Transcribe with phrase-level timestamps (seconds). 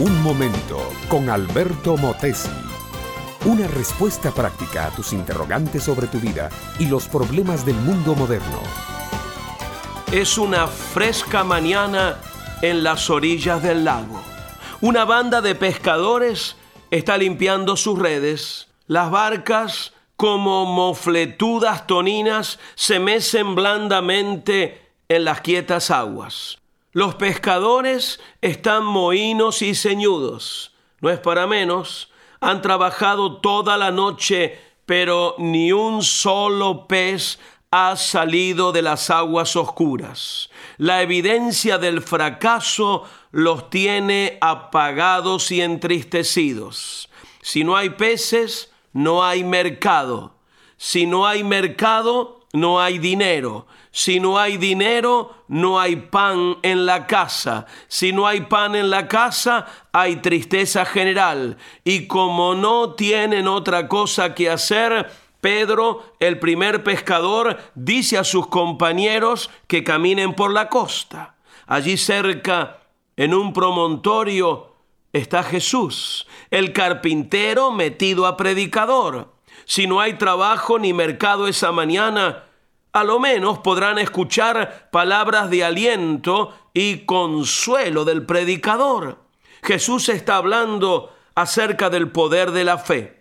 [0.00, 2.48] Un momento con Alberto Motesi.
[3.44, 6.48] Una respuesta práctica a tus interrogantes sobre tu vida
[6.78, 8.62] y los problemas del mundo moderno.
[10.10, 12.16] Es una fresca mañana
[12.62, 14.22] en las orillas del lago.
[14.80, 16.56] Una banda de pescadores
[16.90, 18.68] está limpiando sus redes.
[18.86, 26.59] Las barcas, como mofletudas toninas, se mecen blandamente en las quietas aguas.
[26.92, 30.74] Los pescadores están mohinos y ceñudos.
[31.00, 32.10] No es para menos.
[32.40, 37.38] Han trabajado toda la noche, pero ni un solo pez
[37.70, 40.50] ha salido de las aguas oscuras.
[40.78, 47.08] La evidencia del fracaso los tiene apagados y entristecidos.
[47.40, 50.34] Si no hay peces, no hay mercado.
[50.76, 53.66] Si no hay mercado, no hay dinero.
[53.92, 57.66] Si no hay dinero, no hay pan en la casa.
[57.88, 61.56] Si no hay pan en la casa, hay tristeza general.
[61.84, 68.46] Y como no tienen otra cosa que hacer, Pedro, el primer pescador, dice a sus
[68.46, 71.36] compañeros que caminen por la costa.
[71.66, 72.78] Allí cerca,
[73.16, 74.74] en un promontorio,
[75.12, 79.32] está Jesús, el carpintero metido a predicador.
[79.64, 82.44] Si no hay trabajo ni mercado esa mañana,
[82.92, 89.18] a lo menos podrán escuchar palabras de aliento y consuelo del predicador.
[89.62, 93.20] Jesús está hablando acerca del poder de la fe.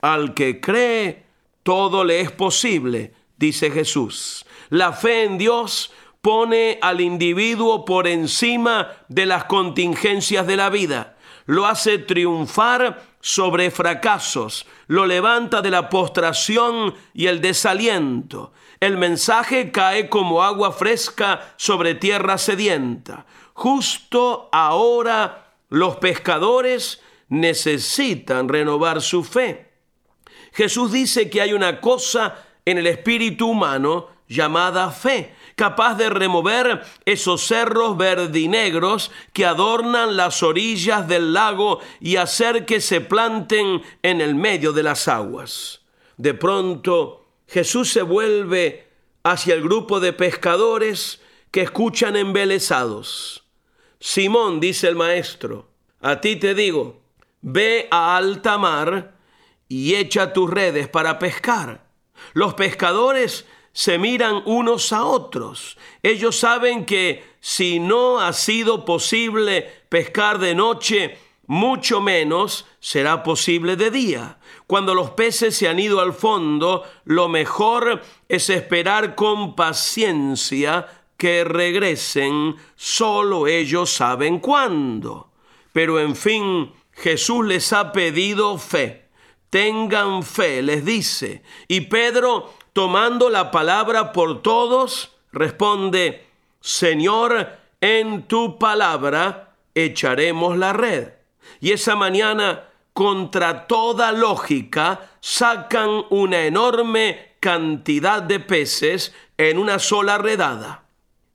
[0.00, 1.24] Al que cree,
[1.62, 4.46] todo le es posible, dice Jesús.
[4.68, 11.16] La fe en Dios pone al individuo por encima de las contingencias de la vida
[11.48, 18.52] lo hace triunfar sobre fracasos, lo levanta de la postración y el desaliento.
[18.80, 23.26] El mensaje cae como agua fresca sobre tierra sedienta.
[23.54, 29.72] Justo ahora los pescadores necesitan renovar su fe.
[30.52, 36.84] Jesús dice que hay una cosa en el espíritu humano llamada fe capaz de remover
[37.04, 44.20] esos cerros verdinegros que adornan las orillas del lago y hacer que se planten en
[44.20, 45.80] el medio de las aguas.
[46.16, 48.86] De pronto Jesús se vuelve
[49.22, 51.20] hacia el grupo de pescadores
[51.50, 53.44] que escuchan embelesados.
[53.98, 55.68] Simón, dice el maestro,
[56.00, 57.00] a ti te digo,
[57.40, 59.16] ve a alta mar
[59.66, 61.86] y echa tus redes para pescar.
[62.34, 65.78] Los pescadores se miran unos a otros.
[66.02, 73.74] Ellos saben que si no ha sido posible pescar de noche, mucho menos será posible
[73.74, 74.38] de día.
[74.66, 80.86] Cuando los peces se han ido al fondo, lo mejor es esperar con paciencia
[81.16, 85.30] que regresen, solo ellos saben cuándo.
[85.72, 89.08] Pero en fin, Jesús les ha pedido fe.
[89.48, 91.42] Tengan fe, les dice.
[91.66, 96.26] Y Pedro tomando la palabra por todos, responde,
[96.60, 101.17] Señor, en tu palabra echaremos la red.
[101.60, 110.18] Y esa mañana, contra toda lógica, sacan una enorme cantidad de peces en una sola
[110.18, 110.84] redada.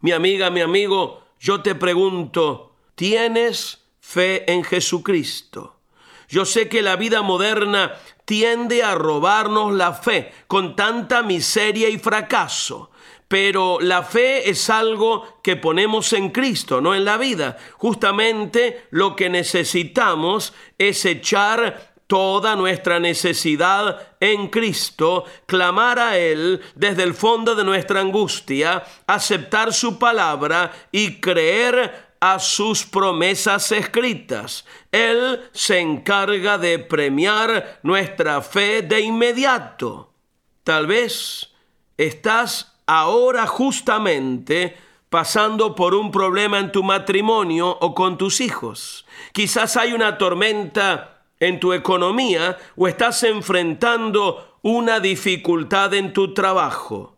[0.00, 5.76] Mi amiga, mi amigo, yo te pregunto, ¿tienes fe en Jesucristo?
[6.28, 7.92] Yo sé que la vida moderna
[8.24, 12.91] tiende a robarnos la fe con tanta miseria y fracaso.
[13.32, 17.56] Pero la fe es algo que ponemos en Cristo, no en la vida.
[17.78, 27.04] Justamente lo que necesitamos es echar toda nuestra necesidad en Cristo, clamar a Él desde
[27.04, 34.66] el fondo de nuestra angustia, aceptar su palabra y creer a sus promesas escritas.
[34.90, 40.12] Él se encarga de premiar nuestra fe de inmediato.
[40.64, 41.48] Tal vez
[41.96, 44.76] estás ahora justamente
[45.08, 49.06] pasando por un problema en tu matrimonio o con tus hijos.
[49.32, 57.16] Quizás hay una tormenta en tu economía o estás enfrentando una dificultad en tu trabajo.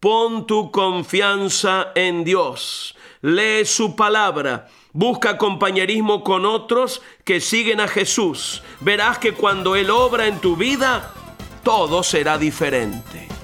[0.00, 2.96] Pon tu confianza en Dios
[3.26, 8.62] lee su palabra, busca compañerismo con otros que siguen a Jesús.
[8.80, 11.12] Verás que cuando Él obra en tu vida,
[11.64, 13.35] todo será diferente.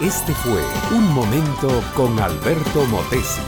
[0.00, 3.42] Este fue Un Momento con Alberto Motesi.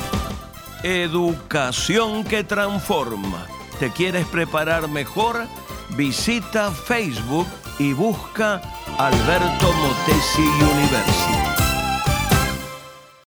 [0.82, 3.46] Educación que transforma.
[3.80, 5.46] ¿Te quieres preparar mejor?
[5.96, 7.46] Visita Facebook
[7.78, 8.60] y busca
[8.98, 11.51] Alberto Motesi University.